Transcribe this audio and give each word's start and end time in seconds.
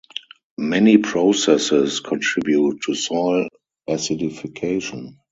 Many 0.57 0.97
processes 0.97 1.99
contribute 1.99 2.81
to 2.87 2.95
soil 2.95 3.49
acidification. 3.87 5.17